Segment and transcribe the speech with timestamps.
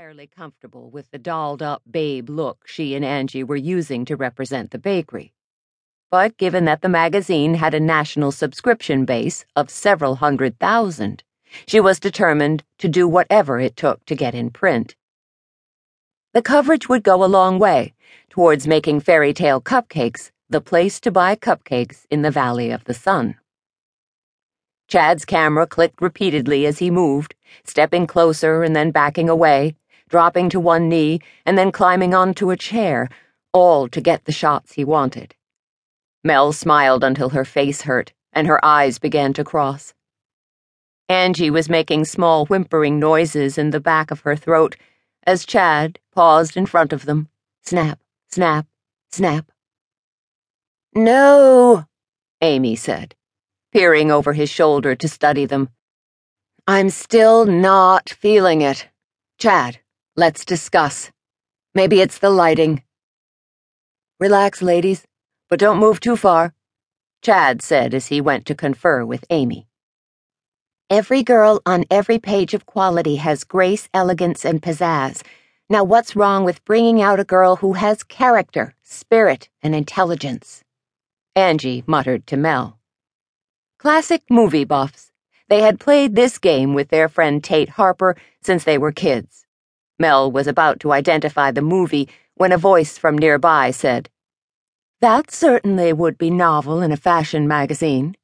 [0.00, 4.70] entirely comfortable with the dolled up babe look she and Angie were using to represent
[4.70, 5.34] the bakery.
[6.10, 11.22] But given that the magazine had a national subscription base of several hundred thousand,
[11.66, 14.96] she was determined to do whatever it took to get in print.
[16.32, 17.92] The coverage would go a long way
[18.30, 22.94] towards making Fairy Tale Cupcakes the place to buy cupcakes in the Valley of the
[22.94, 23.36] Sun.
[24.88, 29.76] Chad's camera clicked repeatedly as he moved, stepping closer and then backing away,
[30.10, 33.08] dropping to one knee and then climbing onto a chair,
[33.54, 35.34] all to get the shots he wanted.
[36.22, 39.94] Mel smiled until her face hurt and her eyes began to cross.
[41.08, 44.76] Angie was making small whimpering noises in the back of her throat
[45.24, 47.28] as Chad paused in front of them.
[47.62, 47.98] Snap,
[48.28, 48.66] snap,
[49.10, 49.50] snap.
[50.94, 51.86] No,
[52.42, 53.14] Amy said
[53.72, 55.70] peering over his shoulder to study them.
[56.66, 58.88] I'm still not feeling it.
[59.38, 59.80] Chad,
[60.20, 61.10] let's discuss.
[61.74, 62.82] Maybe it's the lighting.
[64.20, 65.06] Relax, ladies,
[65.48, 66.52] but don't move too far,
[67.22, 69.66] Chad said as he went to confer with Amy.
[70.90, 75.22] Every girl on every page of quality has grace, elegance, and pizzazz.
[75.70, 80.62] Now, what's wrong with bringing out a girl who has character, spirit, and intelligence?
[81.34, 82.78] Angie muttered to Mel.
[83.78, 85.12] Classic movie buffs.
[85.48, 89.46] They had played this game with their friend Tate Harper since they were kids.
[90.00, 94.08] Mel was about to identify the movie when a voice from nearby said,
[95.02, 98.16] That certainly would be novel in a fashion magazine.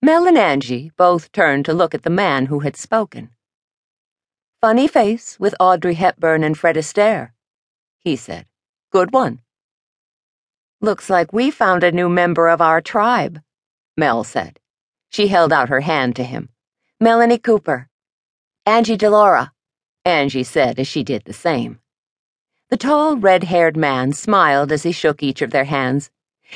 [0.00, 3.30] Mel and Angie both turned to look at the man who had spoken.
[4.60, 7.32] Funny face with Audrey Hepburn and Fred Astaire,
[7.98, 8.46] he said.
[8.92, 9.40] Good one.
[10.80, 13.42] Looks like we found a new member of our tribe.
[13.96, 14.60] Mel said.
[15.10, 16.48] She held out her hand to him.
[17.00, 17.88] Melanie Cooper.
[18.64, 19.50] Angie DeLaura,
[20.10, 21.80] Angie said as she did the same.
[22.68, 26.10] The tall, red haired man smiled as he shook each of their hands.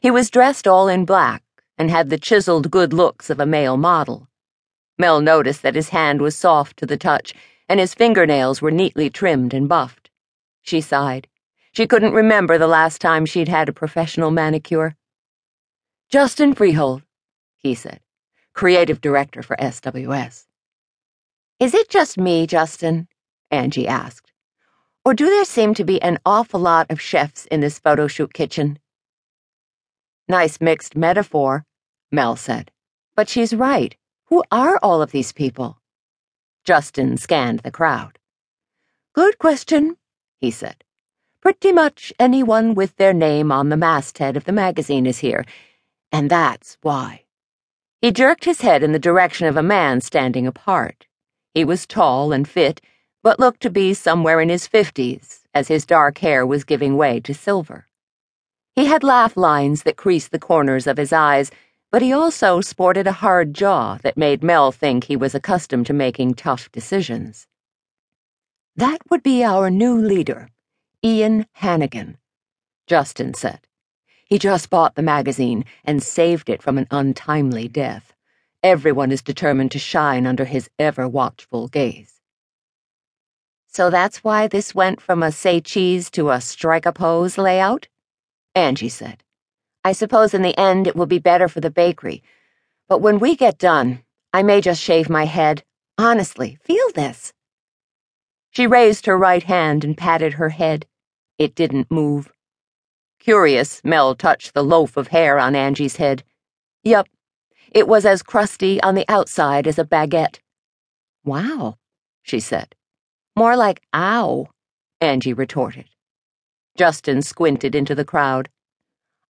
[0.00, 1.42] He was dressed all in black
[1.76, 4.28] and had the chiseled good looks of a male model.
[4.98, 7.34] Mel noticed that his hand was soft to the touch
[7.68, 10.10] and his fingernails were neatly trimmed and buffed.
[10.62, 11.28] She sighed.
[11.72, 14.96] She couldn't remember the last time she'd had a professional manicure.
[16.08, 17.02] Justin Freehold,
[17.56, 18.00] he said,
[18.54, 20.46] creative director for SWS.
[21.60, 23.08] Is it just me, Justin?
[23.50, 24.32] Angie asked.
[25.04, 28.34] Or do there seem to be an awful lot of chefs in this photo shoot
[28.34, 28.78] kitchen?
[30.28, 31.64] Nice mixed metaphor,
[32.12, 32.70] Mel said.
[33.16, 33.96] But she's right.
[34.26, 35.80] Who are all of these people?
[36.64, 38.18] Justin scanned the crowd.
[39.14, 39.96] Good question,
[40.38, 40.84] he said.
[41.40, 45.46] Pretty much anyone with their name on the masthead of the magazine is here,
[46.12, 47.24] and that's why.
[48.02, 51.06] He jerked his head in the direction of a man standing apart.
[51.54, 52.80] He was tall and fit,
[53.28, 57.20] but looked to be somewhere in his fifties, as his dark hair was giving way
[57.20, 57.86] to silver.
[58.74, 61.50] He had laugh lines that creased the corners of his eyes,
[61.92, 65.92] but he also sported a hard jaw that made Mel think he was accustomed to
[65.92, 67.46] making tough decisions.
[68.74, 70.48] That would be our new leader,
[71.04, 72.16] Ian Hannigan,
[72.86, 73.60] Justin said.
[74.24, 78.14] He just bought the magazine and saved it from an untimely death.
[78.62, 82.17] Everyone is determined to shine under his ever watchful gaze.
[83.78, 87.86] So that's why this went from a say cheese to a strike a pose layout?
[88.56, 89.22] Angie said.
[89.84, 92.24] I suppose in the end it will be better for the bakery.
[92.88, 94.02] But when we get done,
[94.32, 95.62] I may just shave my head.
[95.96, 97.32] Honestly, feel this.
[98.50, 100.84] She raised her right hand and patted her head.
[101.38, 102.32] It didn't move.
[103.20, 106.24] Curious, Mel touched the loaf of hair on Angie's head.
[106.82, 107.06] Yup,
[107.70, 110.40] it was as crusty on the outside as a baguette.
[111.24, 111.76] Wow,
[112.24, 112.74] she said.
[113.38, 114.48] More like ow,
[115.00, 115.84] Angie retorted.
[116.76, 118.48] Justin squinted into the crowd.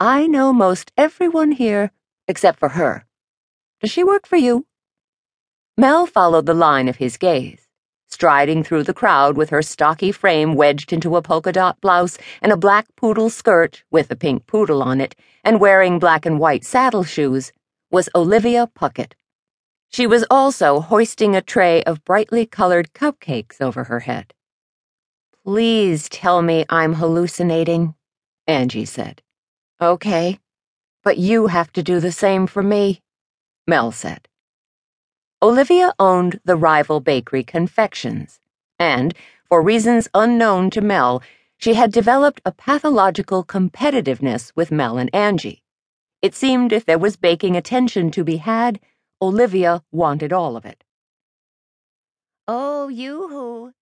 [0.00, 1.92] I know most everyone here,
[2.26, 3.06] except for her.
[3.80, 4.66] Does she work for you?
[5.76, 7.68] Mel followed the line of his gaze
[8.08, 12.50] striding through the crowd with her stocky frame wedged into a polka dot blouse and
[12.50, 16.64] a black poodle skirt with a pink poodle on it, and wearing black and white
[16.64, 17.52] saddle shoes,
[17.90, 19.12] was Olivia Puckett.
[19.92, 24.32] She was also hoisting a tray of brightly colored cupcakes over her head.
[25.44, 27.94] Please tell me I'm hallucinating,
[28.46, 29.20] Angie said.
[29.82, 30.38] Okay,
[31.04, 33.02] but you have to do the same for me,
[33.66, 34.28] Mel said.
[35.42, 38.40] Olivia owned the rival bakery Confections,
[38.78, 41.22] and, for reasons unknown to Mel,
[41.58, 45.62] she had developed a pathological competitiveness with Mel and Angie.
[46.22, 48.80] It seemed if there was baking attention to be had,
[49.22, 50.82] Olivia wanted all of it.
[52.48, 53.72] Oh, yoo-hoo,